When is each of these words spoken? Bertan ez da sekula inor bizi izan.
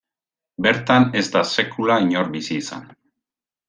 Bertan 0.67 1.05
ez 1.21 1.25
da 1.37 1.45
sekula 1.51 2.01
inor 2.09 2.35
bizi 2.37 2.61
izan. 2.65 2.93